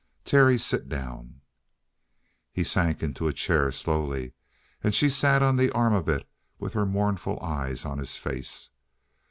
"Terry, 0.25 0.57
sit 0.57 0.89
down!" 0.89 1.41
He 2.51 2.63
sank 2.63 3.03
into 3.03 3.27
a 3.27 3.33
chair 3.33 3.69
slowly. 3.69 4.33
And 4.83 4.95
she 4.95 5.11
sat 5.11 5.43
on 5.43 5.57
the 5.57 5.69
arm 5.73 5.93
of 5.93 6.09
it 6.09 6.27
with 6.57 6.73
her 6.73 6.87
mournful 6.87 7.39
eyes 7.39 7.85
on 7.85 7.99
his 7.99 8.17
face. 8.17 8.71